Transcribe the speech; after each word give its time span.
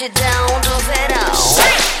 batidão 0.00 0.60
do 0.62 0.78
verão. 0.86 1.99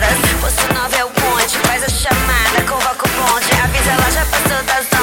chamadas. 0.00 0.18
Posto 0.40 0.72
9 0.72 0.96
é 0.96 1.04
o 1.04 1.08
bonde, 1.08 1.58
faz 1.66 1.84
a 1.84 1.88
chamada, 1.88 2.62
convoca 2.68 3.06
o 3.06 3.10
bonde. 3.10 3.50
Avisa 3.62 3.90
ela, 3.90 4.10
já 4.10 4.24
passou 4.26 4.62
das 4.64 4.92
horas. 4.92 4.99